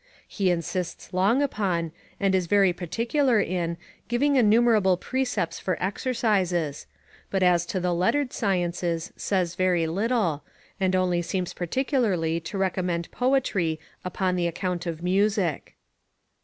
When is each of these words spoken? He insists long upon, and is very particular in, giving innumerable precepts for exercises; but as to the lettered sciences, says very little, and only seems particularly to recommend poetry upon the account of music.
He 0.27 0.49
insists 0.49 1.13
long 1.13 1.43
upon, 1.43 1.91
and 2.19 2.33
is 2.33 2.47
very 2.47 2.73
particular 2.73 3.39
in, 3.39 3.77
giving 4.07 4.35
innumerable 4.35 4.97
precepts 4.97 5.59
for 5.59 5.77
exercises; 5.79 6.87
but 7.29 7.43
as 7.43 7.67
to 7.67 7.79
the 7.79 7.93
lettered 7.93 8.33
sciences, 8.33 9.13
says 9.15 9.53
very 9.53 9.85
little, 9.85 10.43
and 10.79 10.95
only 10.95 11.21
seems 11.21 11.53
particularly 11.53 12.39
to 12.39 12.57
recommend 12.57 13.11
poetry 13.11 13.79
upon 14.03 14.35
the 14.35 14.47
account 14.47 14.87
of 14.87 15.03
music. 15.03 15.75